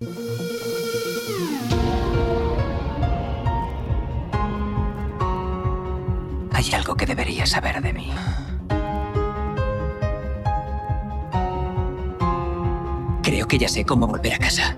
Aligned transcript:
Hay 0.00 0.06
algo 6.74 6.96
que 6.96 7.06
deberías 7.06 7.50
saber 7.50 7.80
de 7.80 7.92
mí. 7.92 8.10
Creo 13.22 13.46
que 13.46 13.56
ya 13.56 13.68
sé 13.68 13.84
cómo 13.84 14.08
volver 14.08 14.34
a 14.34 14.38
casa. 14.38 14.76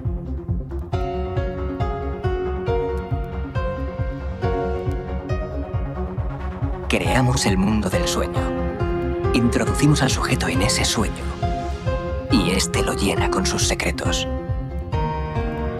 Creamos 6.90 7.46
el 7.46 7.56
mundo 7.56 7.88
del 7.88 8.06
sueño. 8.06 9.32
Introducimos 9.32 10.02
al 10.02 10.10
sujeto 10.10 10.46
en 10.48 10.60
ese 10.60 10.84
sueño. 10.84 11.24
Y 12.30 12.50
este 12.50 12.82
lo 12.82 12.92
llena 12.92 13.30
con 13.30 13.46
sus 13.46 13.66
secretos. 13.66 14.28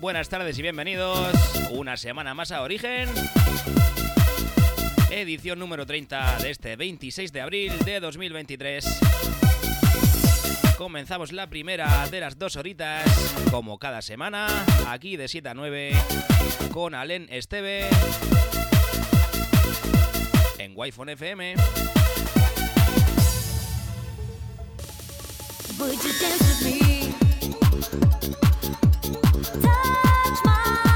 Buenas 0.00 0.28
tardes 0.30 0.58
y 0.58 0.62
bienvenidos 0.62 1.28
una 1.70 1.96
semana 1.96 2.32
más 2.32 2.52
a 2.52 2.62
Origen. 2.62 3.08
Edición 5.10 5.58
número 5.58 5.84
30 5.84 6.38
de 6.38 6.50
este 6.50 6.76
26 6.76 7.32
de 7.32 7.40
abril 7.40 7.78
de 7.84 8.00
2023. 8.00 9.00
Comenzamos 10.78 11.32
la 11.32 11.48
primera 11.48 12.08
de 12.08 12.20
las 12.20 12.38
dos 12.38 12.56
horitas, 12.56 13.04
como 13.50 13.78
cada 13.78 14.00
semana, 14.00 14.46
aquí 14.86 15.16
de 15.16 15.28
7 15.28 15.50
a 15.50 15.54
9, 15.54 15.92
con 16.72 16.94
Alen 16.94 17.26
Esteve 17.30 17.88
en 20.58 20.72
Wi-Fi 20.74 21.02
FM. 21.12 21.54
Would 25.78 26.02
you 26.02 26.12
dance? 26.20 26.50
Touch 28.72 30.44
my 30.44 30.89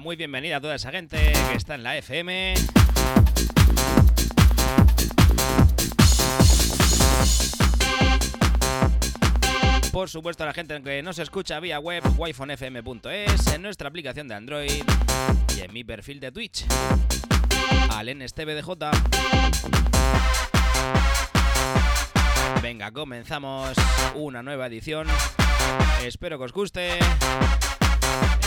Muy 0.00 0.16
bienvenida 0.16 0.56
a 0.56 0.60
toda 0.62 0.76
esa 0.76 0.90
gente 0.90 1.18
que 1.18 1.54
está 1.54 1.74
en 1.74 1.82
la 1.82 1.98
FM. 1.98 2.54
Por 9.92 10.08
supuesto, 10.08 10.44
a 10.44 10.46
la 10.46 10.54
gente 10.54 10.82
que 10.82 11.02
nos 11.02 11.18
escucha 11.18 11.60
vía 11.60 11.78
web, 11.78 12.02
wifonfm.es, 12.16 13.46
en 13.48 13.60
nuestra 13.60 13.88
aplicación 13.88 14.26
de 14.26 14.34
Android 14.36 14.82
y 15.54 15.60
en 15.60 15.72
mi 15.74 15.84
perfil 15.84 16.18
de 16.18 16.32
Twitch, 16.32 16.64
al 17.90 18.06
BDJ. 18.06 18.70
Venga, 22.62 22.90
comenzamos 22.90 23.76
una 24.14 24.42
nueva 24.42 24.66
edición. 24.66 25.06
Espero 26.02 26.38
que 26.38 26.44
os 26.44 26.52
guste. 26.54 26.98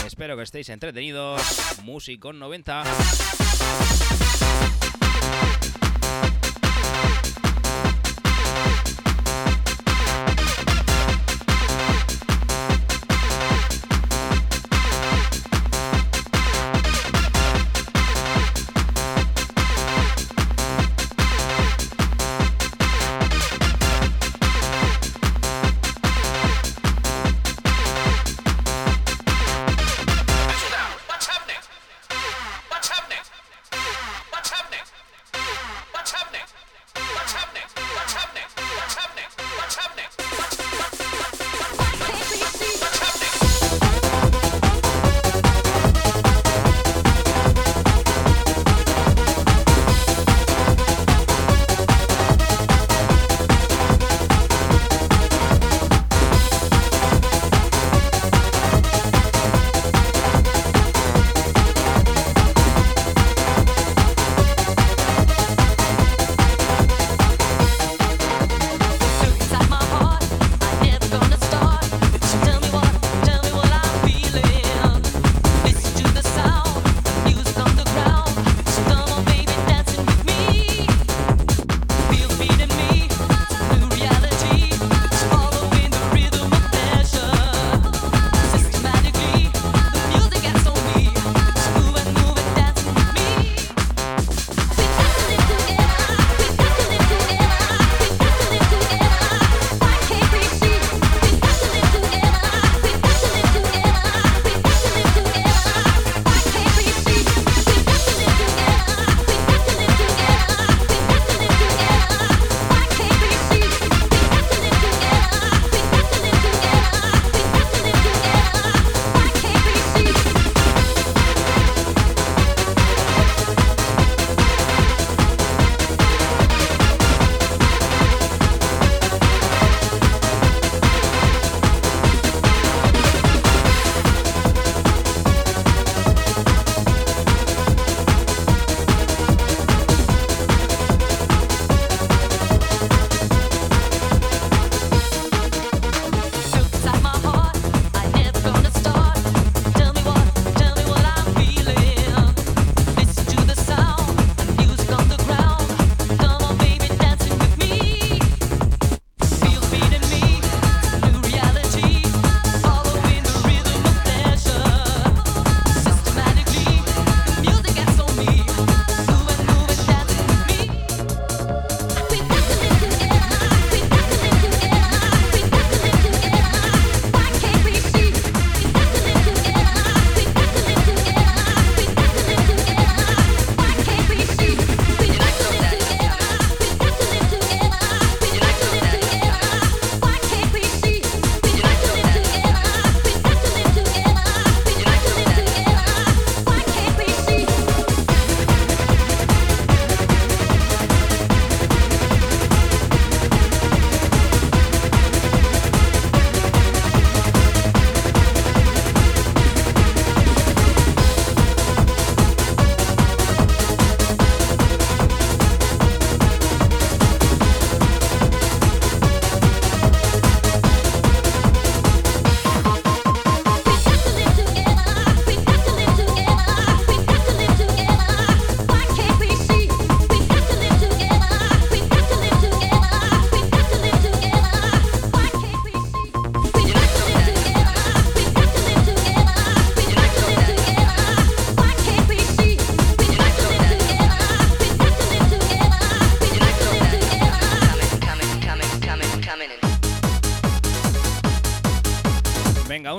Espero 0.06 0.36
que 0.36 0.42
estéis 0.42 0.68
entretenidos. 0.68 1.40
Musicon 1.82 2.38
90. 2.38 4.13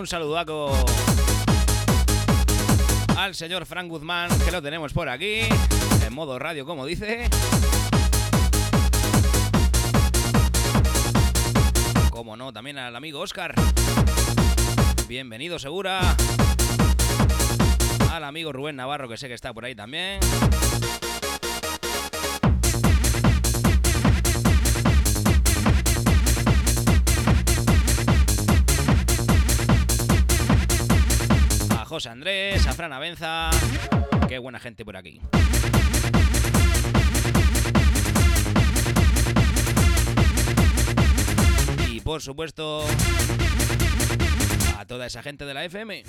Un 0.06 0.10
saludaco 0.10 0.72
al 3.18 3.34
señor 3.34 3.66
Frank 3.66 3.88
Guzmán, 3.88 4.30
que 4.46 4.52
lo 4.52 4.62
tenemos 4.62 4.94
por 4.94 5.10
aquí, 5.10 5.40
en 6.06 6.14
modo 6.14 6.38
radio, 6.38 6.64
como 6.64 6.86
dice. 6.86 7.28
Como 12.12 12.38
no, 12.38 12.54
también 12.54 12.78
al 12.78 12.96
amigo 12.96 13.20
Oscar. 13.20 13.56
Bienvenido, 15.08 15.58
segura. 15.58 16.16
Al 18.12 18.26
amigo 18.26 18.54
Rubén 18.54 18.76
Navarro, 18.76 19.10
que 19.10 19.18
sé 19.18 19.28
que 19.28 19.34
está 19.34 19.56
por 19.56 19.66
ahí 19.66 19.74
también. 19.74 20.20
José 31.96 32.10
Andrés, 32.10 32.68
a 32.68 32.74
Fran. 32.74 32.92
Qué 34.28 34.38
buena 34.38 34.60
gente 34.60 34.84
por 34.84 34.98
aquí. 34.98 35.22
por 42.04 42.22
supuesto, 42.22 42.86
a 44.78 44.86
toda 44.86 45.06
esa 45.06 45.24
gente 45.24 45.46
de 45.46 45.54
la 45.54 45.64
FM. 45.64 46.04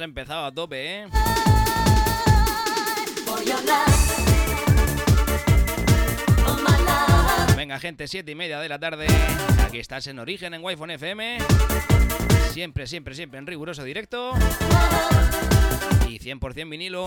hemos 0.00 0.08
empezado 0.08 0.46
a 0.46 0.52
tope, 0.52 1.02
¿eh? 1.02 1.06
Venga, 7.56 7.78
gente, 7.78 8.08
siete 8.08 8.32
y 8.32 8.34
media 8.34 8.60
de 8.60 8.68
la 8.68 8.78
tarde. 8.78 9.06
Aquí 9.62 9.78
estás 9.78 10.06
en 10.06 10.18
Origen, 10.18 10.54
en 10.54 10.64
Wi-Fi 10.64 10.92
FM. 10.92 11.38
Siempre, 12.52 12.86
siempre, 12.86 13.14
siempre 13.14 13.38
en 13.38 13.46
riguroso 13.46 13.84
directo. 13.84 14.32
Y 16.08 16.18
100% 16.18 16.70
vinilo. 16.70 17.06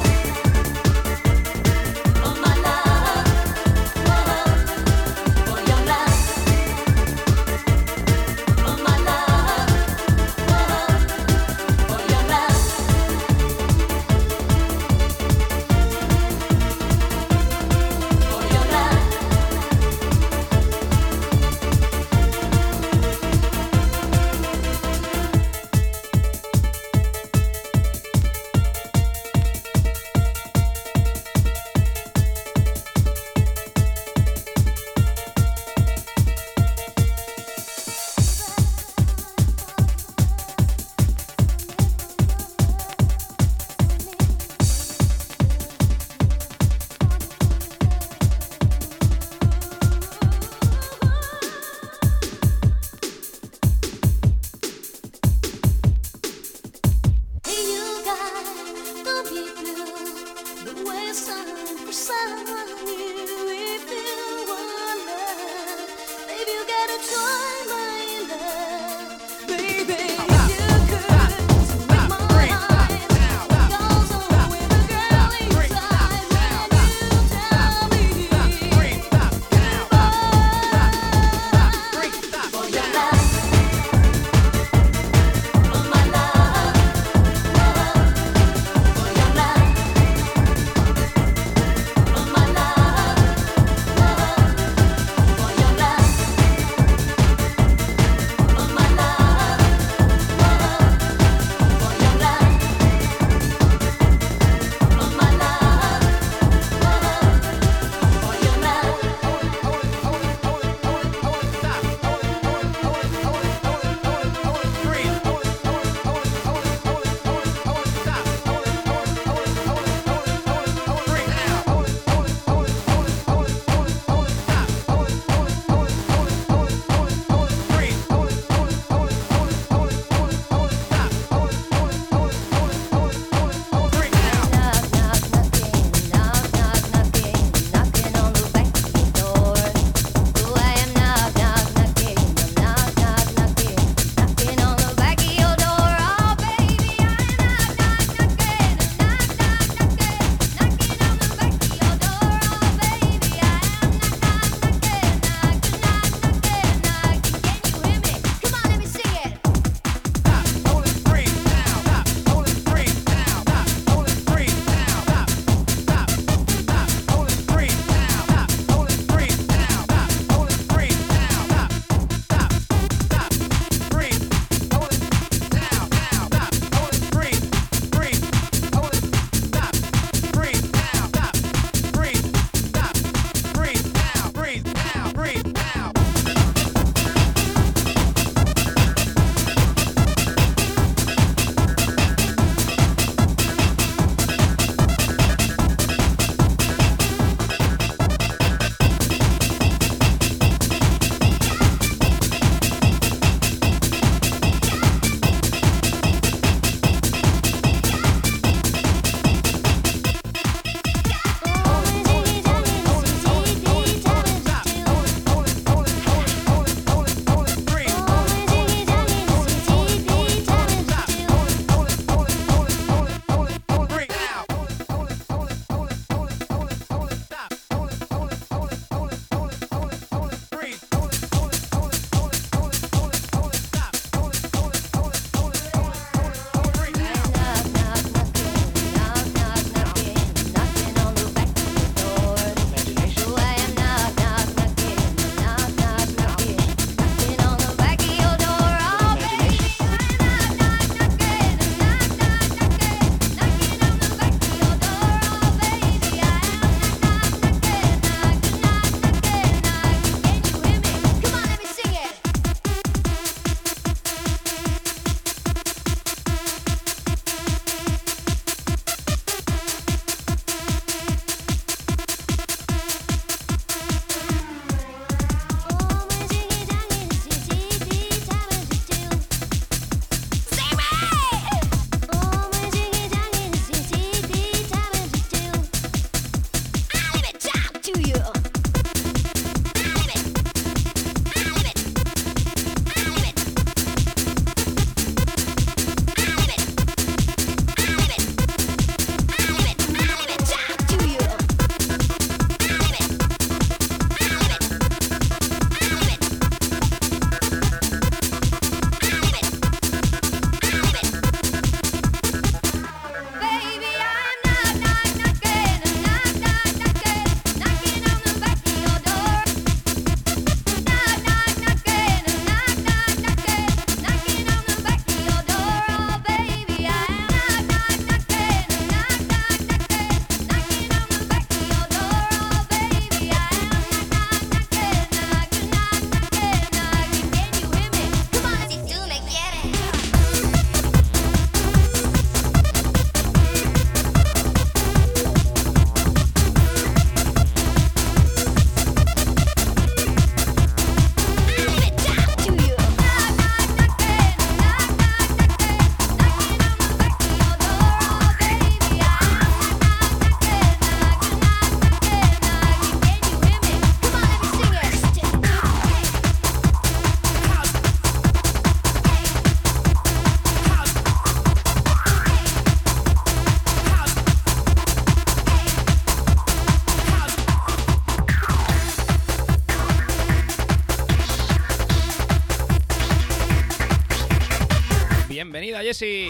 Jesse. 385.81 386.29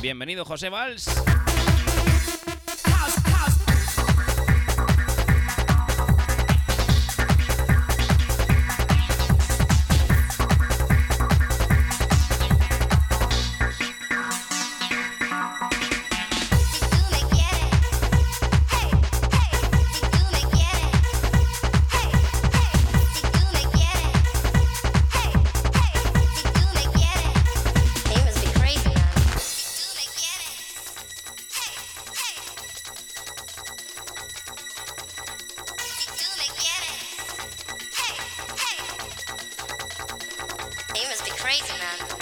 Bienvenido, 0.00 0.44
José 0.44 0.68
Valls. 0.68 1.27
Crazy 41.48 41.72
man. 41.80 42.17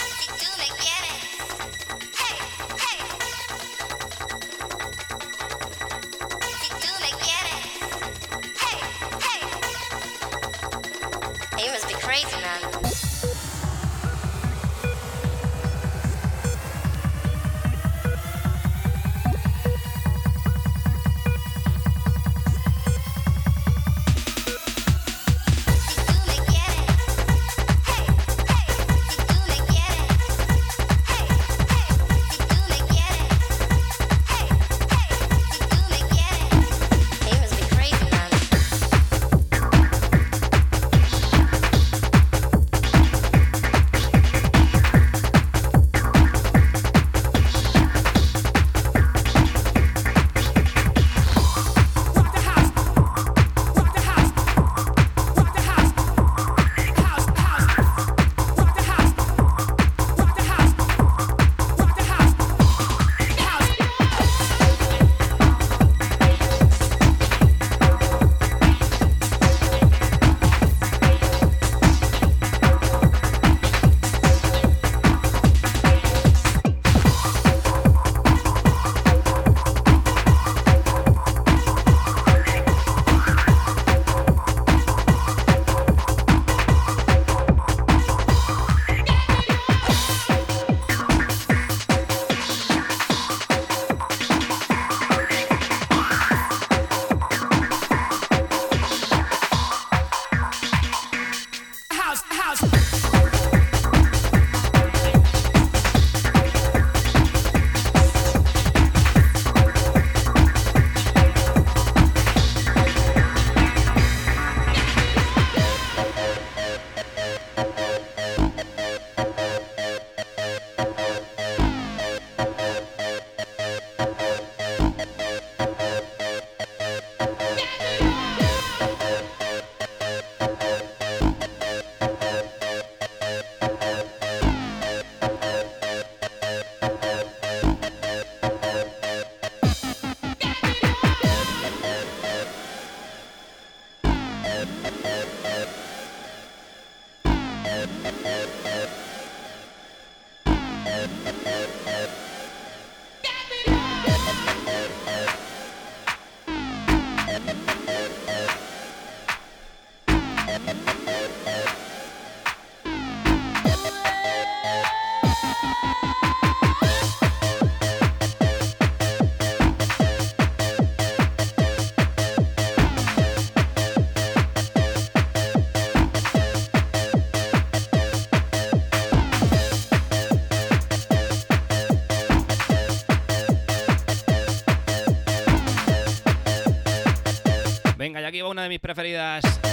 Aquí 188.27 188.41
va 188.41 188.49
una 188.49 188.63
de 188.63 188.69
mis 188.69 188.79
preferidas. 188.79 189.66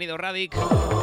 Bienvenido, 0.00 0.16
Radic. 0.16 0.99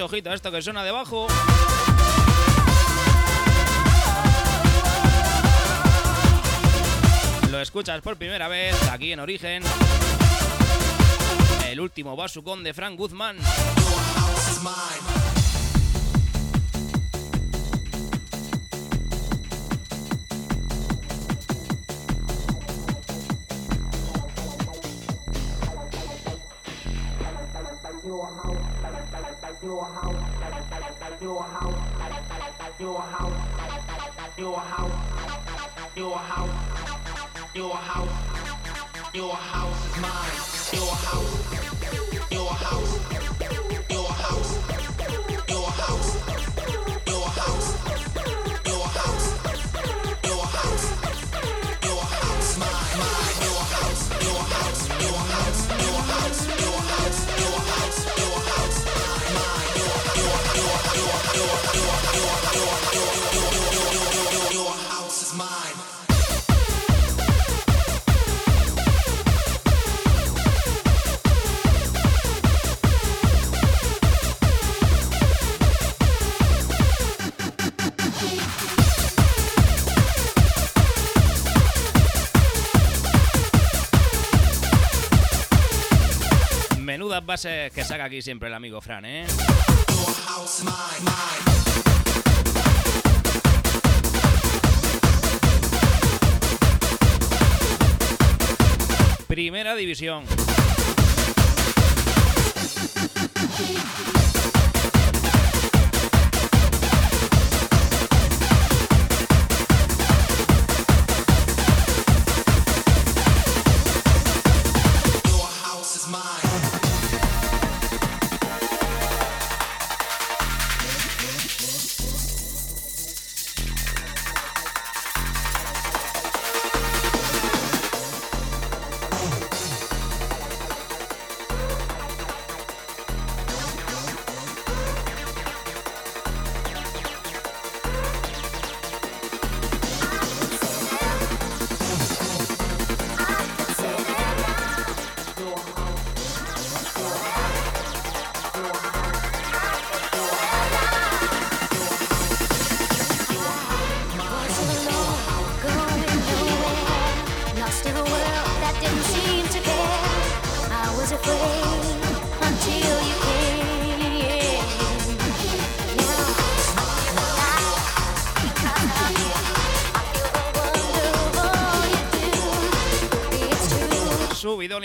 Ojito 0.00 0.32
esto 0.32 0.52
que 0.52 0.62
suena 0.62 0.84
debajo. 0.84 1.26
Lo 7.50 7.60
escuchas 7.60 8.00
por 8.02 8.16
primera 8.16 8.46
vez 8.46 8.76
aquí 8.90 9.12
en 9.12 9.20
Origen. 9.20 9.62
El 11.66 11.80
último 11.80 12.14
basucón 12.14 12.62
de 12.62 12.74
Frank 12.74 12.96
Guzmán. 12.96 13.36
your 29.68 29.84
house, 29.84 30.16
your 31.20 31.42
house, 31.42 31.74
your 32.80 33.00
house, 33.02 33.34
your 34.38 34.56
house, 34.56 34.92
your 35.94 36.16
house, 36.16 36.54
your 37.54 37.74
house, 37.74 38.08
your 39.12 39.34
house 39.34 39.86
is 39.86 40.00
mine, 40.00 40.80
your 40.80 40.94
house, 40.94 42.32
your 42.32 42.50
house. 42.50 43.37
Bases 87.24 87.72
que 87.72 87.84
saca 87.84 88.04
aquí 88.04 88.22
siempre 88.22 88.48
el 88.48 88.54
amigo 88.54 88.80
Fran, 88.80 89.04
¿eh? 89.04 89.26
Primera 99.26 99.74
división. 99.74 100.24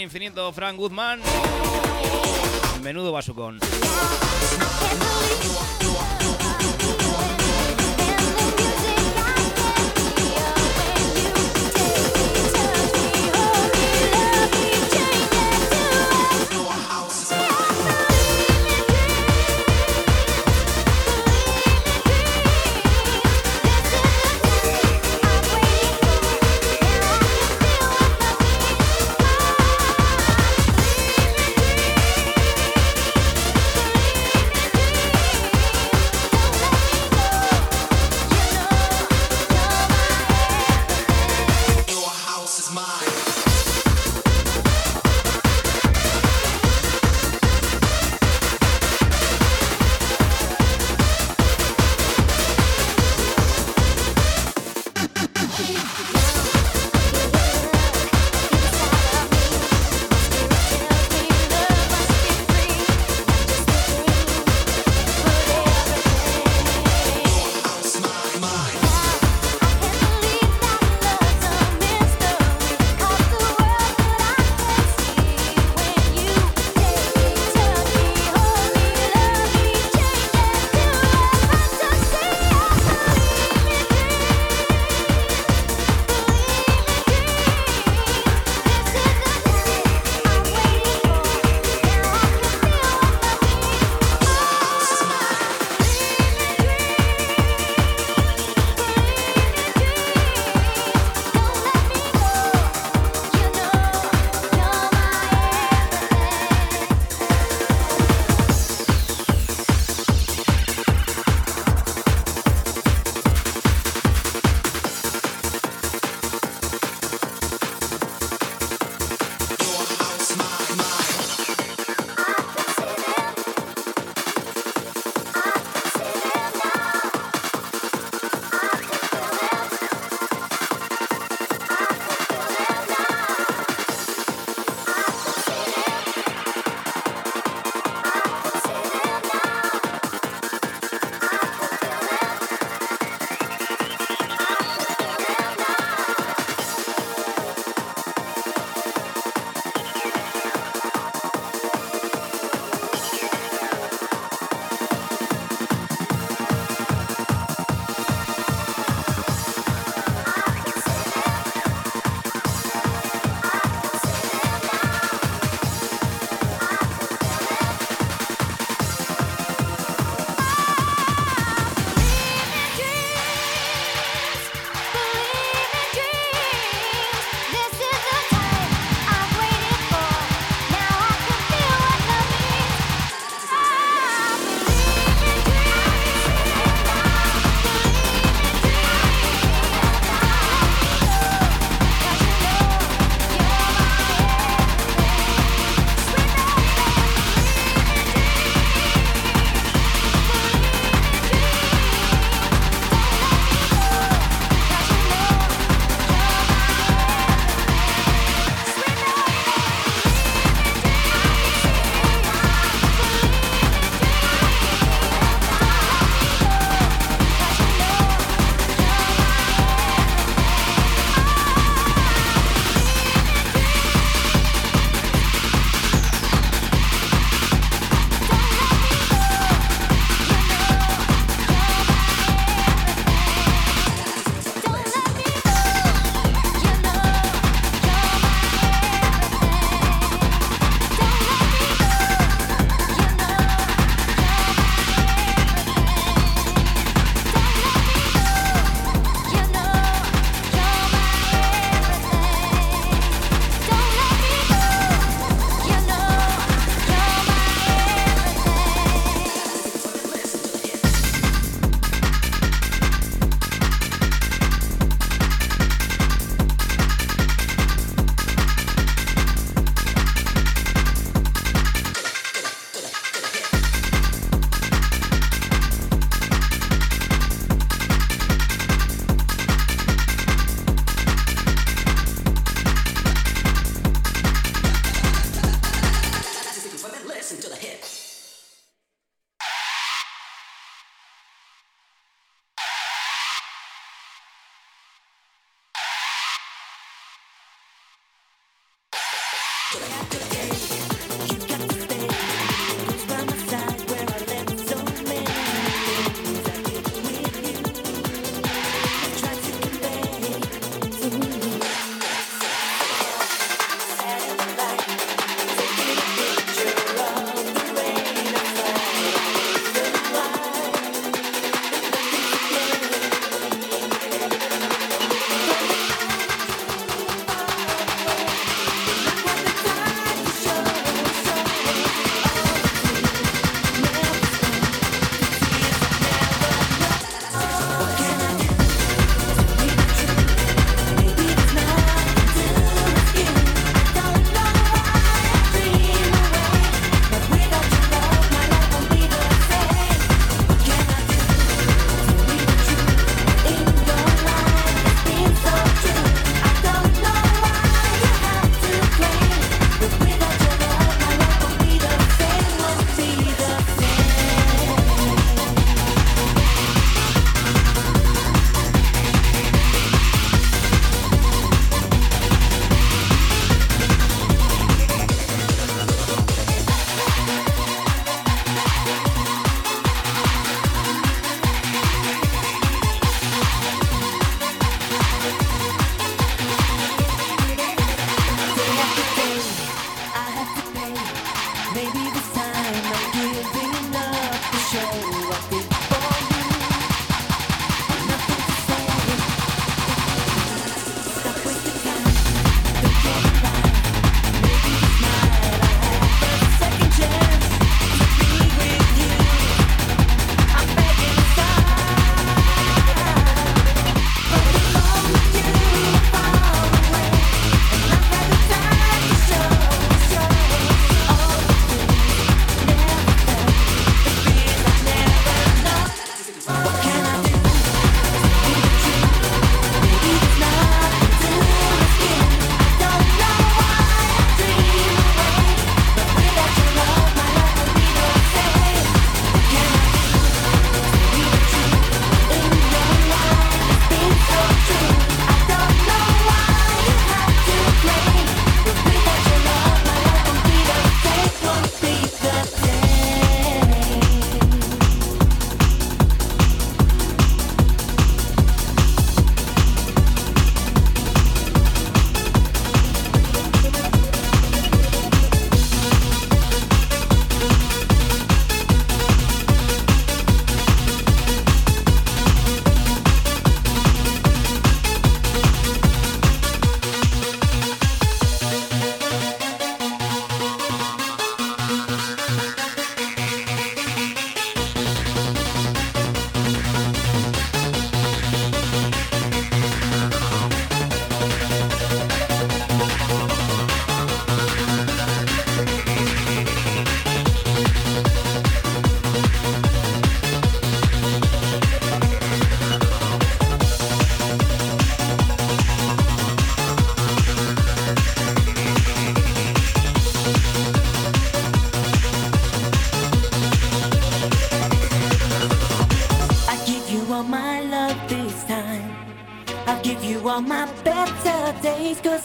Infinito 0.04 0.52
Frank 0.54 0.78
Guzmán. 0.78 1.20
Menudo 2.84 3.12
basucón. 3.12 3.60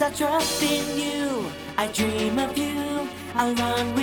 I 0.08 0.10
trust 0.10 0.62
in 0.62 0.98
you. 0.98 1.52
I 1.76 1.86
dream 1.88 2.38
of 2.38 2.56
you, 2.56 3.06
I'll 3.34 3.54
run 3.54 3.94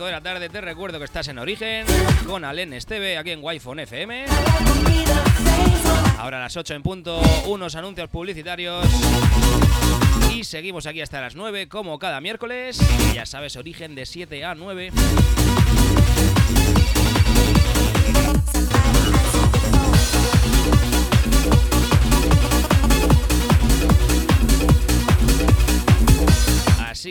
5 0.00 0.06
de 0.06 0.12
la 0.12 0.22
tarde, 0.22 0.48
te 0.48 0.62
recuerdo 0.62 0.98
que 0.98 1.04
estás 1.04 1.28
en 1.28 1.38
Origen 1.38 1.84
con 2.26 2.42
Alen 2.42 2.72
Esteve 2.72 3.18
aquí 3.18 3.32
en 3.32 3.40
Wi-Fi 3.42 3.82
FM. 3.82 4.24
Ahora 6.16 6.38
a 6.38 6.40
las 6.40 6.56
8 6.56 6.72
en 6.72 6.82
punto, 6.82 7.20
unos 7.44 7.74
anuncios 7.74 8.08
publicitarios. 8.08 8.86
Y 10.32 10.44
seguimos 10.44 10.86
aquí 10.86 11.02
hasta 11.02 11.20
las 11.20 11.34
9, 11.34 11.68
como 11.68 11.98
cada 11.98 12.18
miércoles. 12.22 12.80
Ya 13.12 13.26
sabes, 13.26 13.56
origen 13.56 13.94
de 13.94 14.06
7 14.06 14.42
a 14.42 14.54
9. 14.54 14.90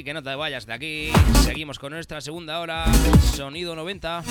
Que 0.03 0.13
no 0.13 0.23
te 0.23 0.33
vayas 0.33 0.65
de 0.65 0.73
aquí. 0.73 1.11
Seguimos 1.43 1.77
con 1.77 1.91
nuestra 1.91 2.21
segunda 2.21 2.59
hora. 2.61 2.85
Sonido 3.33 3.75
90. 3.75 4.23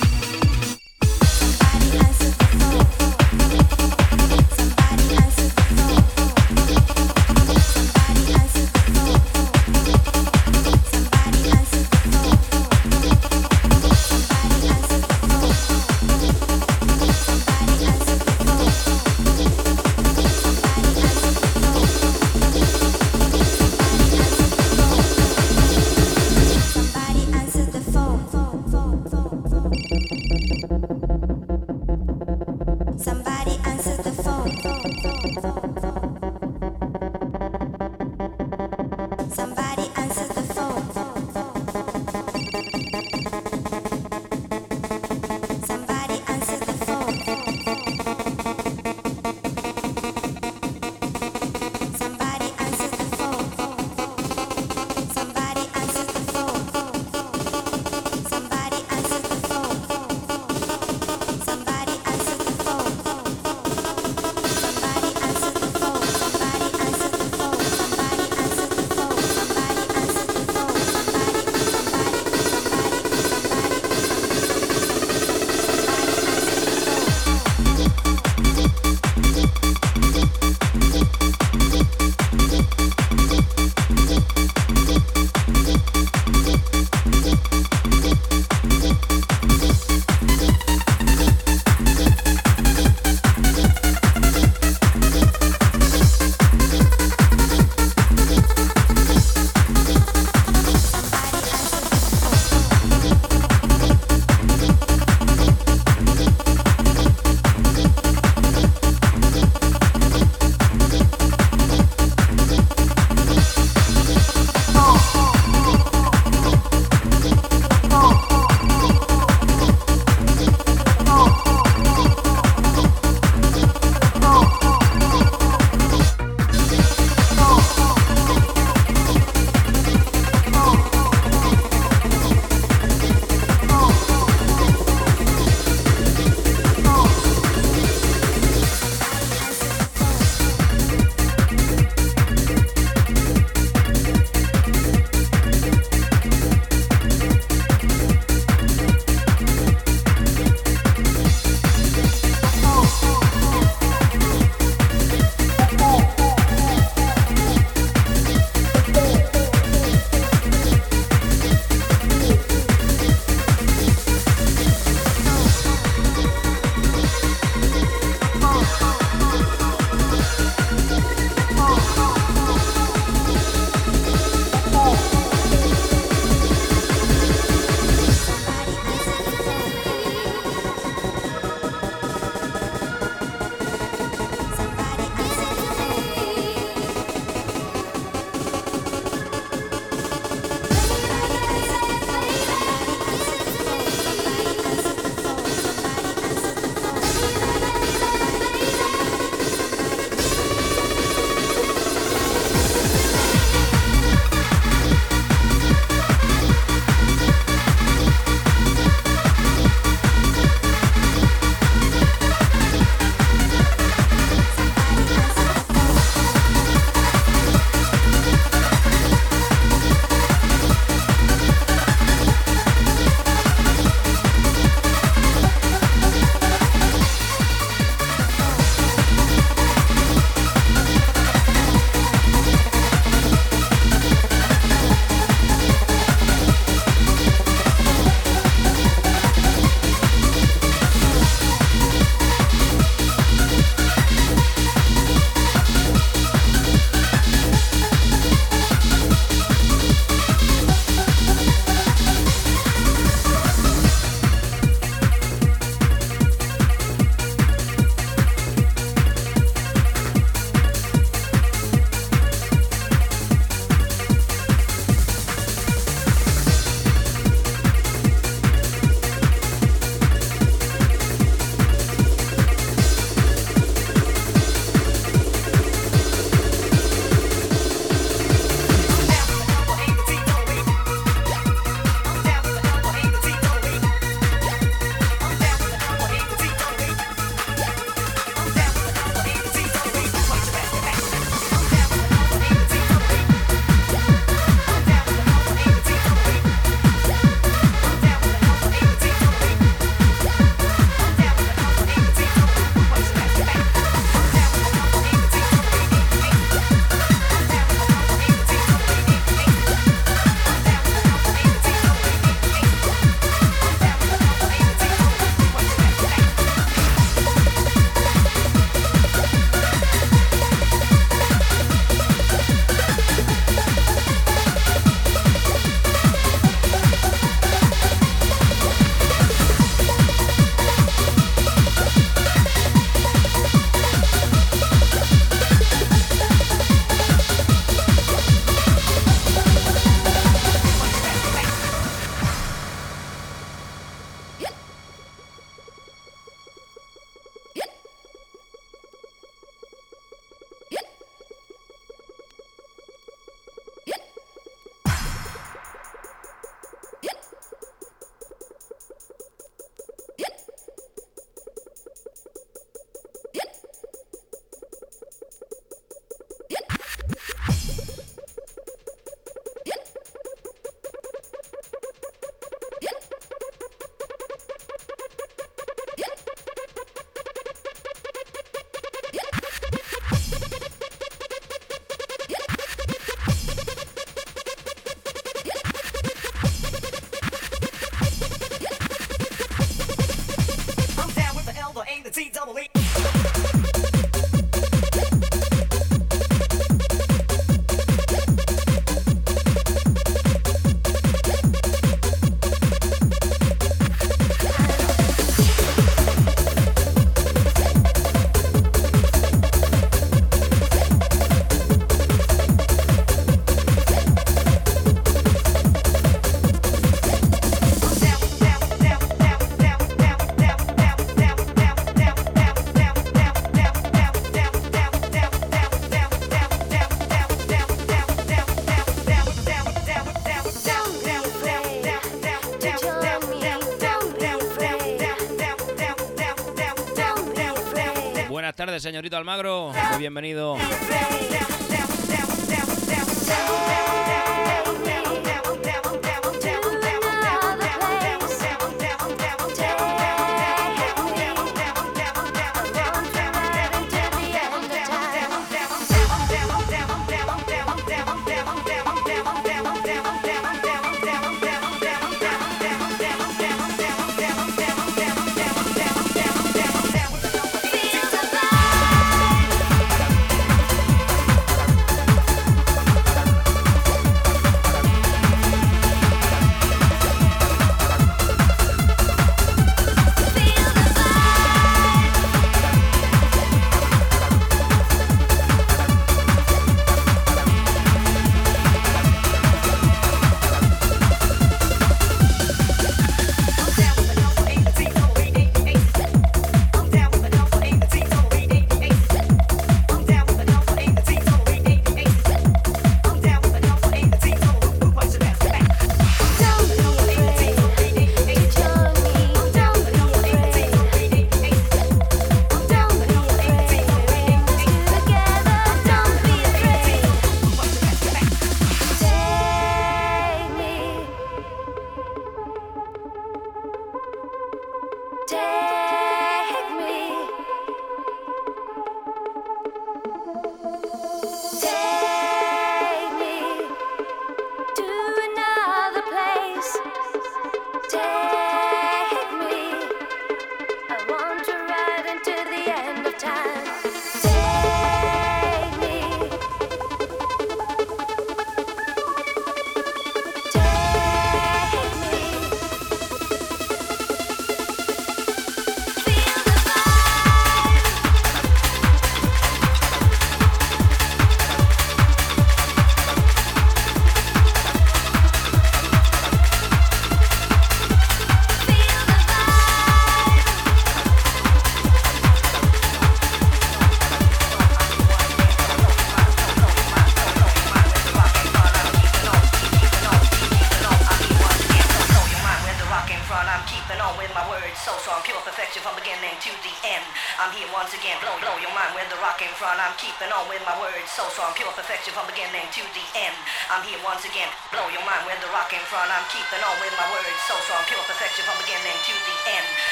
Tardes, 438.59 438.83
señorito 438.83 439.15
Almagro. 439.15 439.71
Muy 439.91 439.99
bienvenido. 439.99 440.57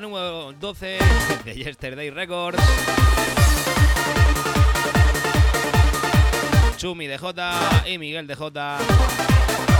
número 0.00 0.52
12 0.52 0.98
de 1.44 1.54
Yesterday 1.54 2.08
Records. 2.08 2.58
Chumi 6.78 7.06
DJ 7.06 7.18
y 7.86 7.98
Miguel 7.98 8.26
DJ. 8.26 9.73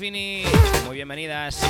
Muy 0.00 0.94
bienvenidas. 0.94 1.67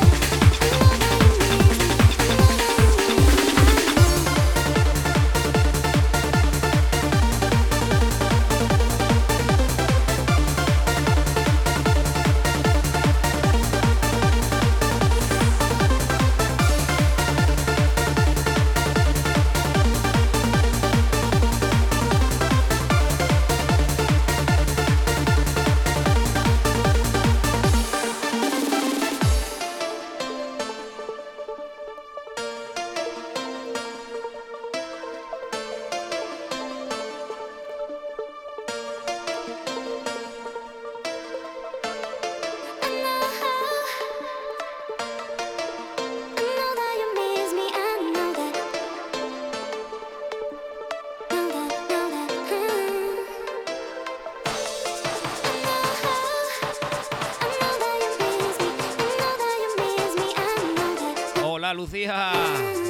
Lucía. 61.78 62.32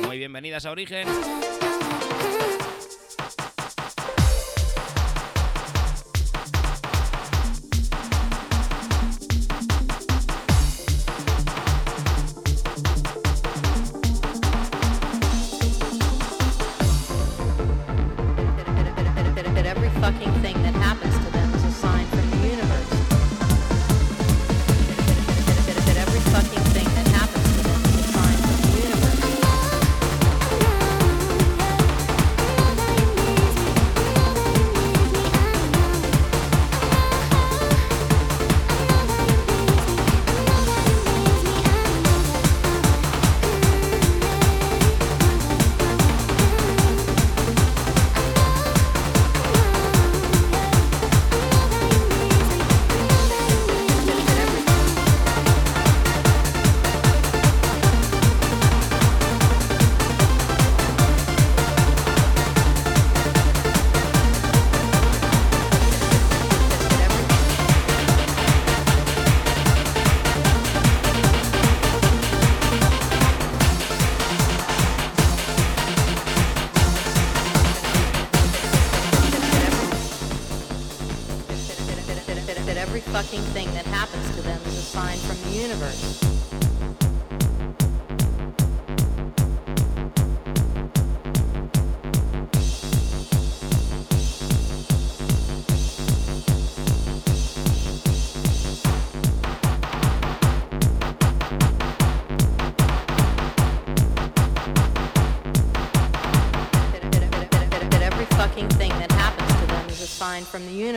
Muy 0.07 0.16
bienvenidas 0.16 0.64
a 0.64 0.70
Origen. 0.70 1.07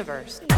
Universe. 0.02 0.51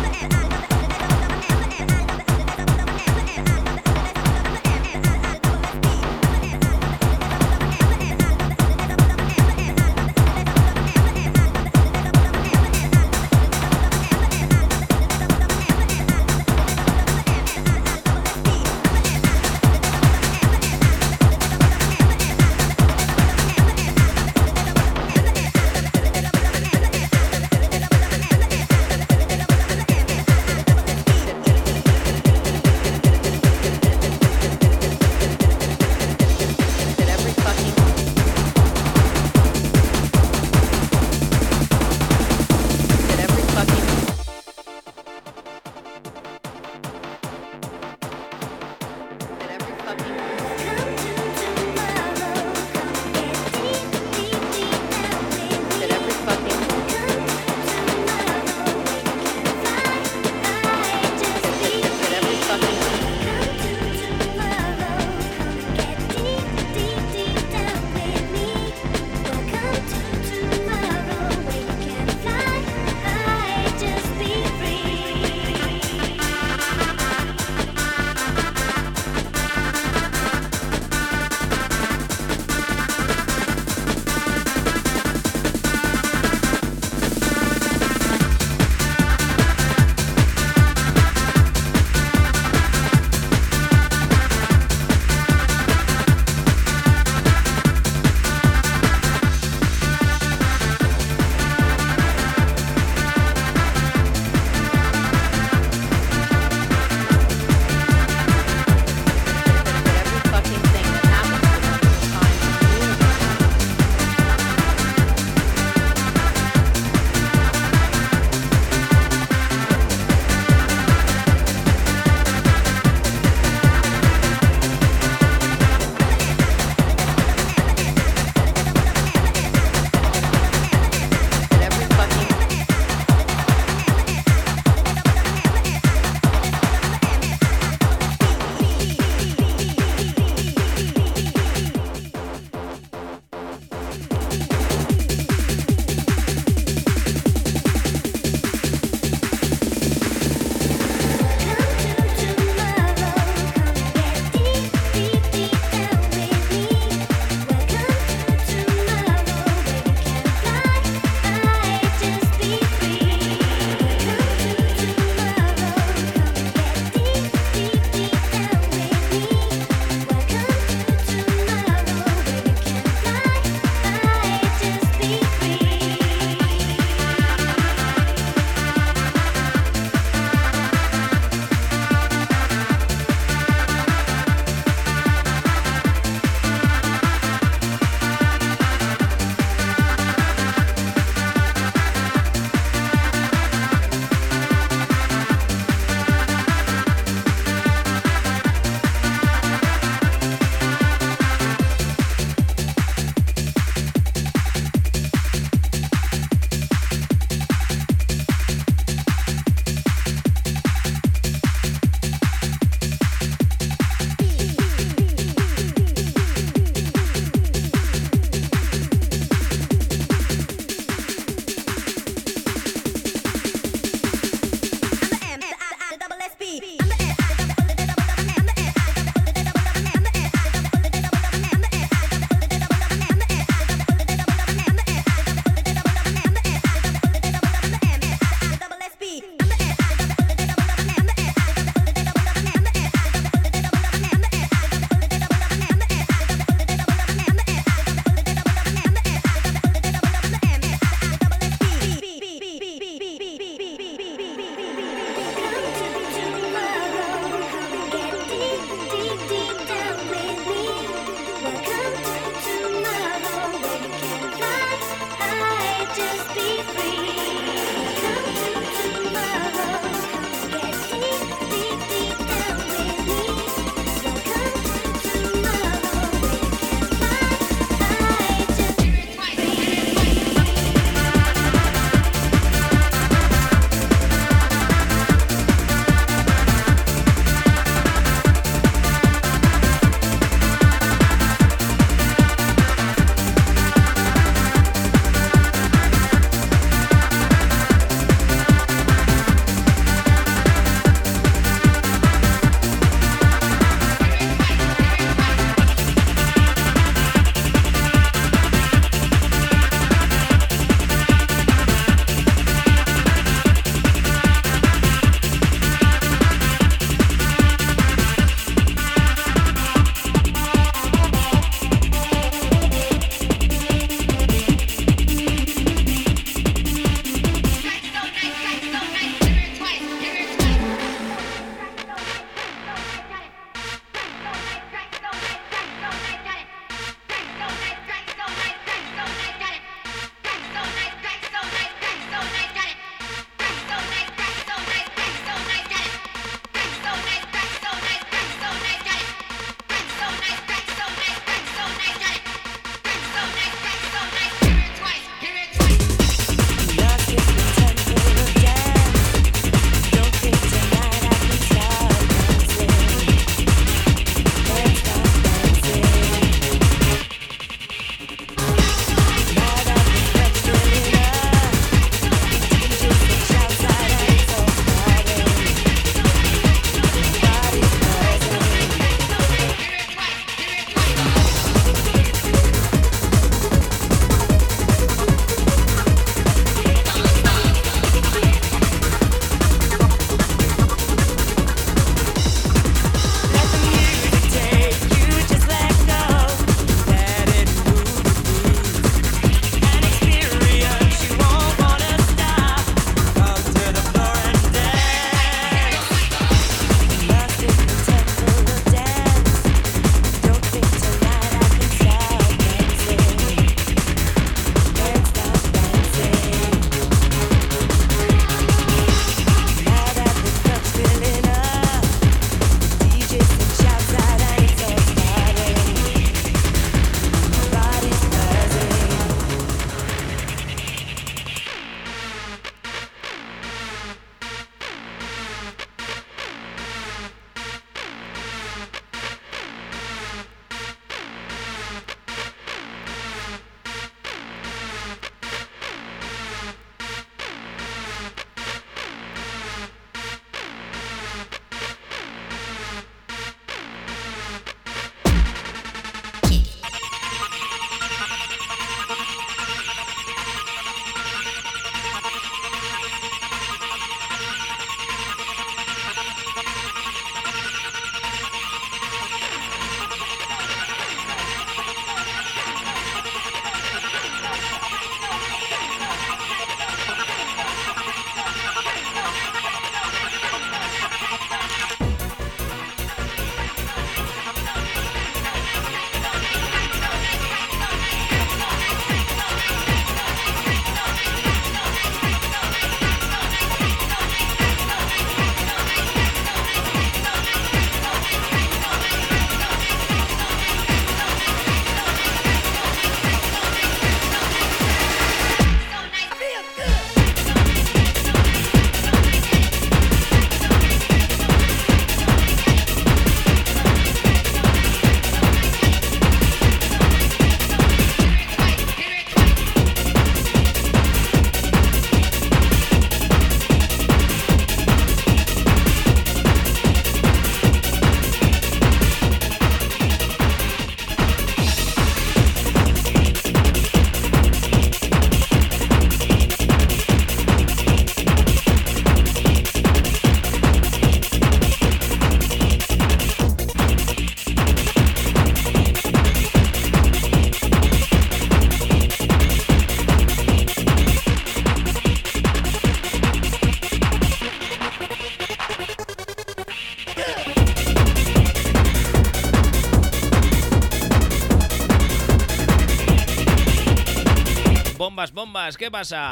¿Qué 565.57 565.69
pasa? 565.69 566.11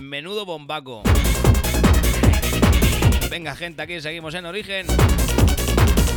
Menudo 0.00 0.44
bombaco. 0.46 1.02
Venga, 3.30 3.54
gente, 3.54 3.82
aquí 3.82 4.00
seguimos 4.00 4.34
en 4.34 4.46
origen. 4.46 4.86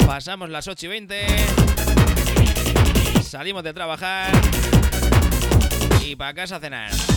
Pasamos 0.06 0.50
las 0.50 0.68
8 0.68 0.86
y 0.86 0.90
20. 0.90 1.26
Salimos 3.24 3.64
de 3.64 3.74
trabajar. 3.74 4.32
Y 6.06 6.16
para 6.16 6.34
casa 6.34 6.56
a 6.56 6.60
cenar. 6.60 7.11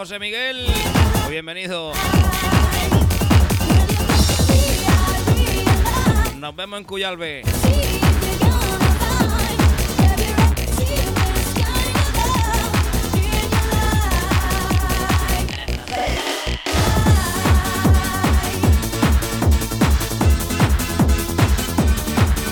José 0.00 0.18
Miguel. 0.18 0.66
Bienvenido. 1.28 1.92
Nos 6.38 6.56
vemos 6.56 6.78
en 6.78 6.84
Cuyalbe. 6.86 7.42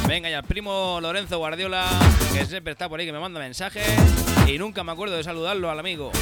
Venga, 0.06 0.28
ya 0.28 0.40
el 0.40 0.44
primo 0.44 0.98
Lorenzo 1.00 1.38
Guardiola, 1.38 1.86
que 2.34 2.44
siempre 2.44 2.72
está 2.72 2.90
por 2.90 3.00
ahí, 3.00 3.06
que 3.06 3.12
me 3.12 3.20
manda 3.20 3.40
mensajes 3.40 3.88
y 4.46 4.58
nunca 4.58 4.84
me 4.84 4.92
acuerdo 4.92 5.16
de 5.16 5.24
saludarlo 5.24 5.70
al 5.70 5.78
amigo. 5.78 6.12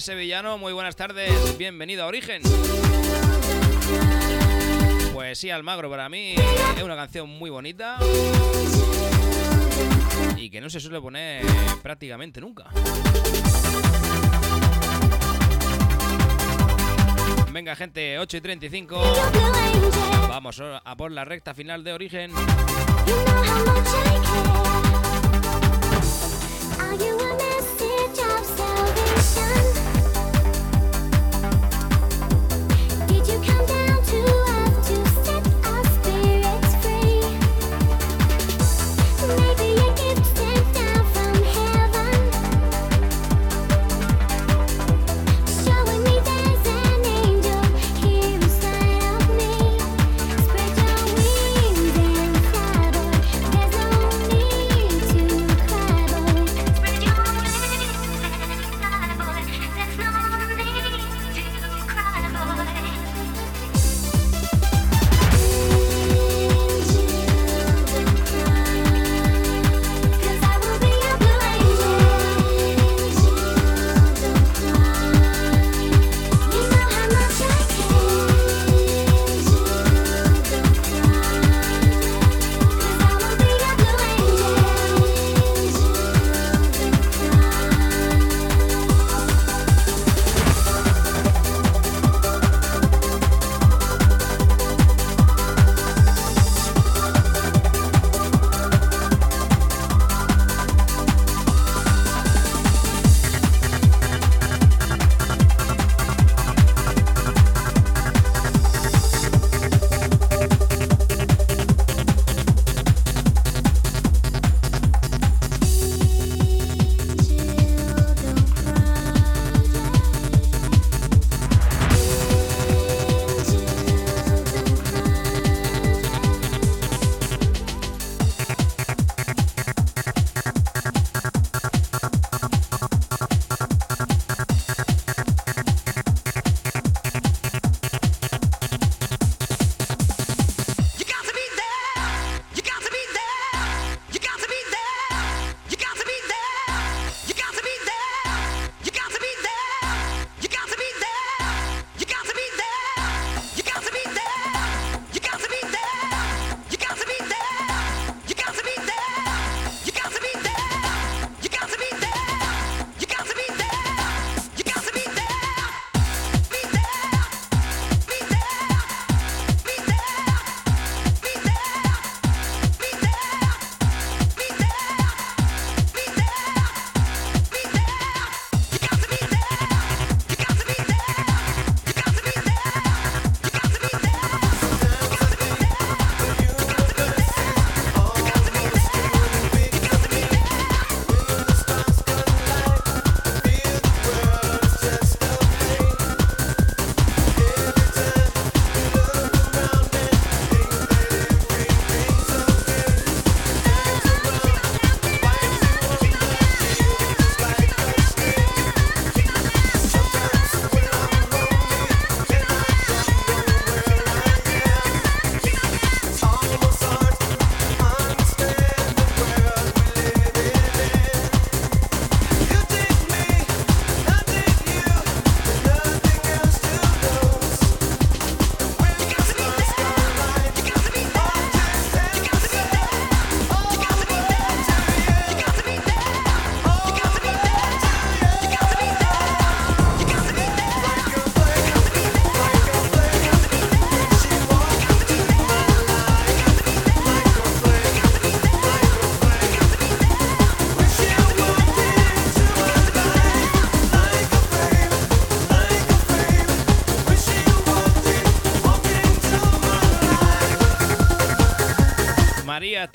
Sevillano, 0.00 0.56
muy 0.56 0.72
buenas 0.72 0.96
tardes, 0.96 1.58
bienvenido 1.58 2.04
a 2.04 2.06
Origen. 2.06 2.40
Pues 5.12 5.38
sí, 5.38 5.50
Almagro 5.50 5.90
para 5.90 6.08
mí 6.08 6.34
es 6.76 6.82
una 6.82 6.96
canción 6.96 7.28
muy 7.28 7.50
bonita 7.50 7.98
y 10.36 10.48
que 10.48 10.60
no 10.62 10.70
se 10.70 10.80
suele 10.80 11.02
poner 11.02 11.44
prácticamente 11.82 12.40
nunca. 12.40 12.68
Venga 17.52 17.76
gente, 17.76 18.18
8 18.18 18.36
y 18.38 18.40
35. 18.40 19.02
Vamos 20.28 20.62
a 20.62 20.96
por 20.96 21.12
la 21.12 21.26
recta 21.26 21.52
final 21.52 21.84
de 21.84 21.92
Origen. 21.92 22.32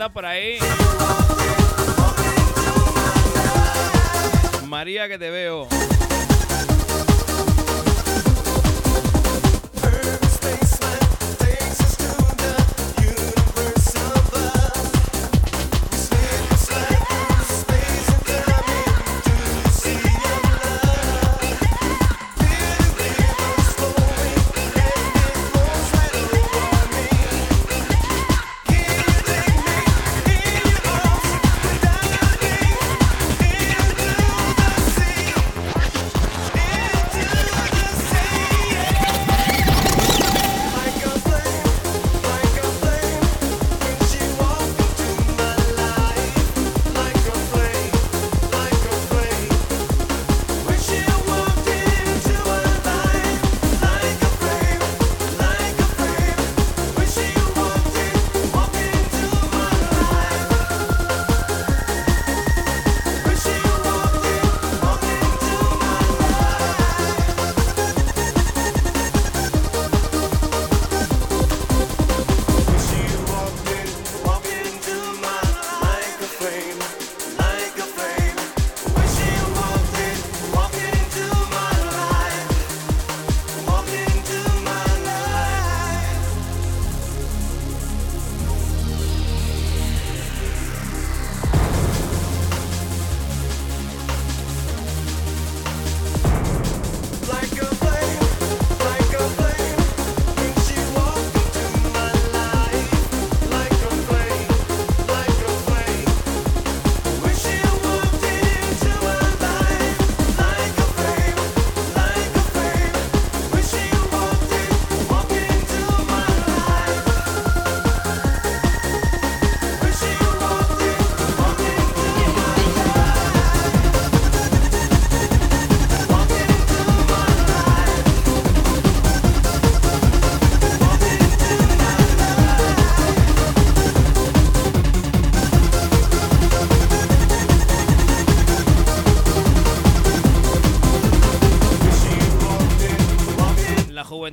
Por 0.10 0.26
ahí. 0.26 0.57
María, 4.68 5.07
que 5.07 5.18
te 5.18 5.30
veo. 5.30 5.68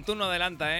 Juventud 0.03 0.17
no 0.17 0.25
adelanta, 0.25 0.72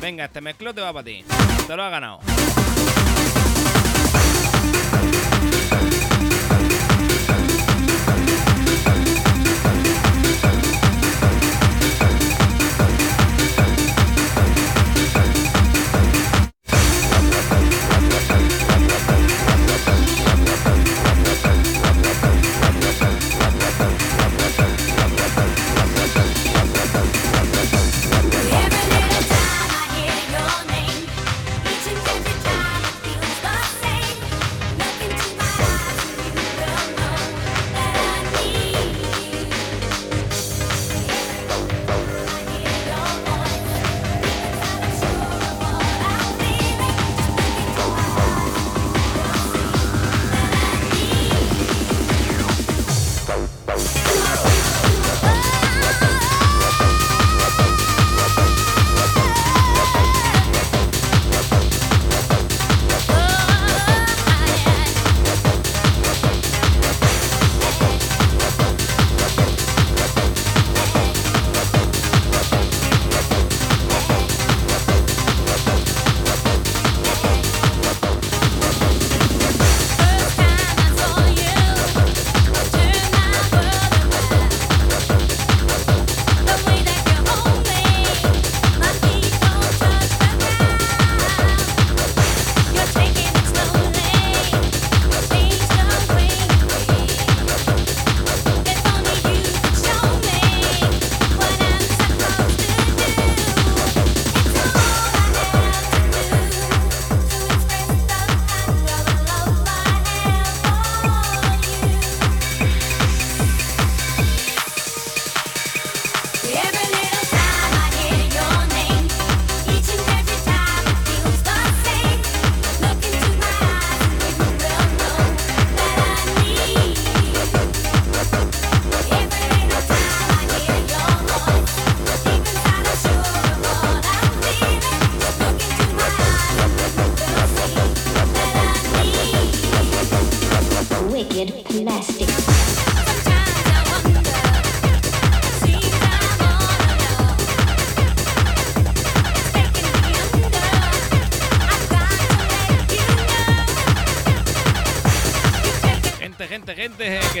Venga, 0.00 0.26
este 0.26 0.40
mezclote 0.40 0.80
va 0.80 0.92
para 0.92 1.04
ti. 1.04 1.24
Te 1.66 1.76
lo 1.76 1.82
ha 1.82 1.90
ganado. 1.90 2.20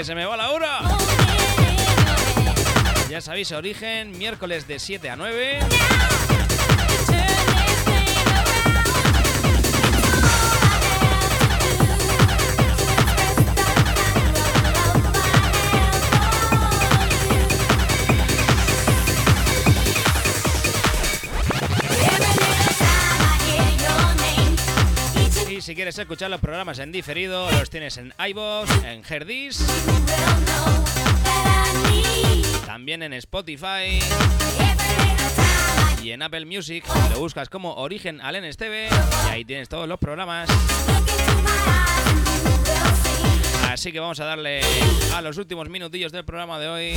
que 0.02 0.06
se 0.06 0.14
me 0.16 0.24
va 0.24 0.36
la 0.36 0.50
hora. 0.50 0.80
Ya 3.08 3.20
sabéis, 3.20 3.52
origen, 3.52 4.10
miércoles 4.18 4.66
de 4.66 4.80
7 4.80 5.10
a 5.10 5.14
9. 5.14 5.60
quieres 25.92 26.06
escuchar 26.06 26.30
los 26.30 26.40
programas 26.40 26.78
en 26.78 26.90
diferido, 26.90 27.50
los 27.50 27.68
tienes 27.68 27.98
en 27.98 28.14
iVoox, 28.18 28.84
en 28.84 29.02
Herdis, 29.06 29.62
también 32.64 33.02
en 33.02 33.12
Spotify 33.12 33.98
y 36.02 36.12
en 36.12 36.22
Apple 36.22 36.46
Music. 36.46 36.82
Lo 37.10 37.18
buscas 37.18 37.50
como 37.50 37.74
Origen 37.74 38.22
Alenes 38.22 38.56
TV 38.56 38.88
y 38.88 39.28
ahí 39.28 39.44
tienes 39.44 39.68
todos 39.68 39.86
los 39.86 39.98
programas. 39.98 40.48
Así 43.68 43.92
que 43.92 44.00
vamos 44.00 44.18
a 44.20 44.24
darle 44.24 44.62
a 45.14 45.20
los 45.20 45.36
últimos 45.36 45.68
minutillos 45.68 46.10
del 46.10 46.24
programa 46.24 46.58
de 46.58 46.68
hoy. 46.68 46.94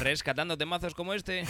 Rescatando 0.00 0.58
temazos 0.58 0.92
como 0.92 1.14
este. 1.14 1.44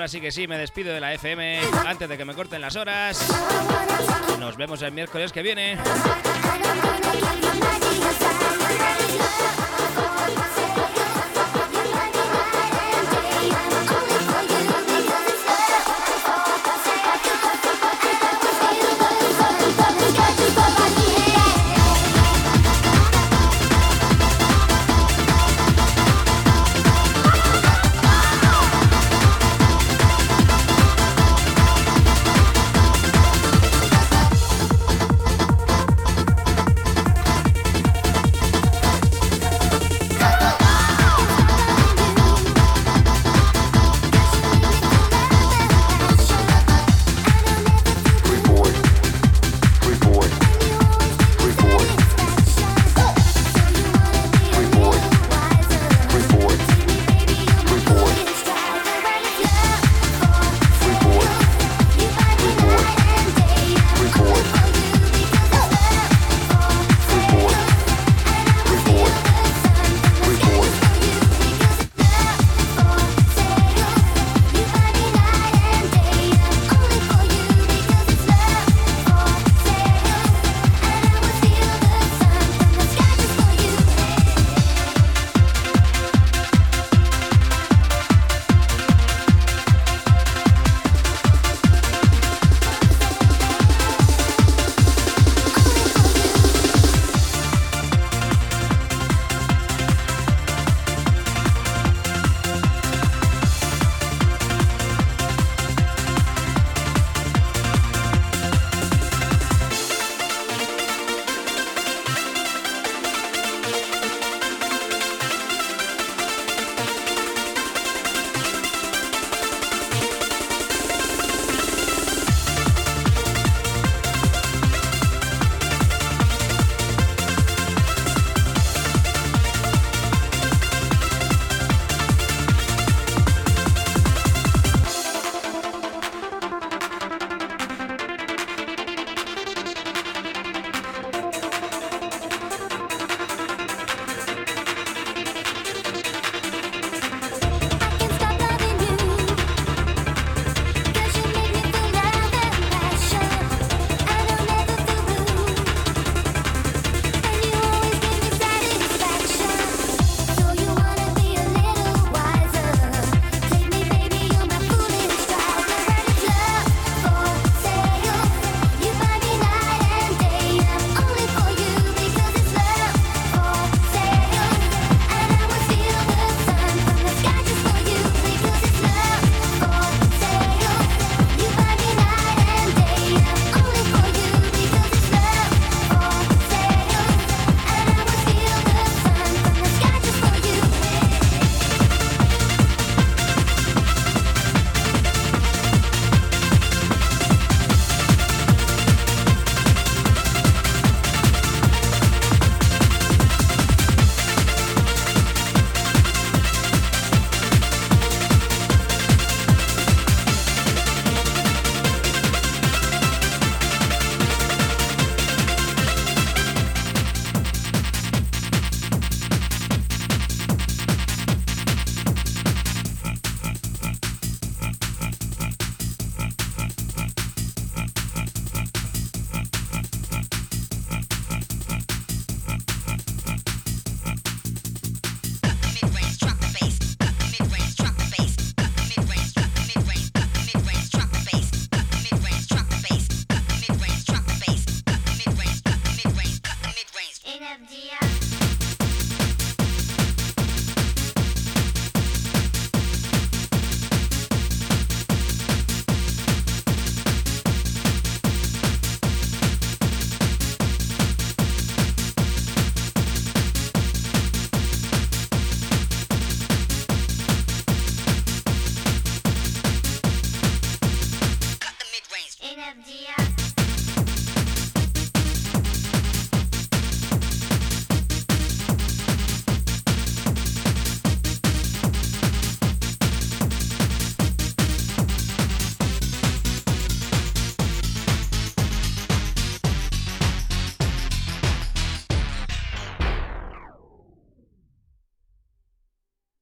Ahora 0.00 0.08
sí 0.08 0.18
que 0.18 0.32
sí, 0.32 0.48
me 0.48 0.56
despido 0.56 0.94
de 0.94 1.00
la 1.00 1.12
FM 1.12 1.60
antes 1.86 2.08
de 2.08 2.16
que 2.16 2.24
me 2.24 2.32
corten 2.32 2.62
las 2.62 2.74
horas. 2.74 3.22
Nos 4.38 4.56
vemos 4.56 4.80
el 4.80 4.92
miércoles 4.92 5.30
que 5.30 5.42
viene. 5.42 5.76